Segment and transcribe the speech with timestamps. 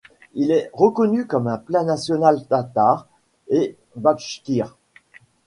[0.33, 3.07] Il est reconnu comme un plat national tatar
[3.49, 4.75] et bachkir.